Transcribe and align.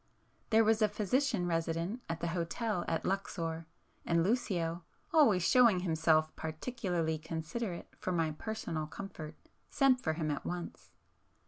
There 0.49 0.63
was 0.63 0.81
a 0.81 0.89
physician 0.89 1.45
resident 1.45 2.01
at 2.09 2.21
the 2.21 2.29
hotel 2.29 2.83
at 2.87 3.05
Luxor, 3.05 3.67
and 4.03 4.23
Lucio, 4.23 4.81
always 5.13 5.43
showing 5.47 5.81
himself 5.81 6.35
particularly 6.35 7.19
considerate 7.19 7.93
for 7.99 8.11
my 8.11 8.31
personal 8.31 8.87
comfort, 8.87 9.35
sent 9.69 10.01
for 10.01 10.13
him 10.13 10.31
at 10.31 10.43
once. 10.43 10.89